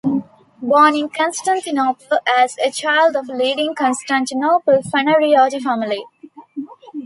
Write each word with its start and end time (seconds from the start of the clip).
Born 0.63 0.95
in 0.95 1.09
Constantinople 1.09 2.17
as 2.27 2.57
a 2.57 2.71
child 2.71 3.15
of 3.15 3.29
a 3.29 3.33
leading 3.33 3.75
Constantinople 3.75 4.79
Phanariote 4.81 5.61
family. 5.61 6.05